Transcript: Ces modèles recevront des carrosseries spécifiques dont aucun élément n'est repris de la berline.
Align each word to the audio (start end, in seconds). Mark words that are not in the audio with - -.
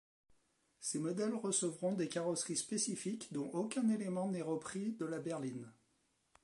Ces 0.79 0.97
modèles 0.97 1.35
recevront 1.35 1.93
des 1.93 2.07
carrosseries 2.09 2.57
spécifiques 2.57 3.31
dont 3.33 3.51
aucun 3.53 3.87
élément 3.87 4.31
n'est 4.31 4.41
repris 4.41 4.93
de 4.93 5.05
la 5.05 5.19
berline. 5.19 5.71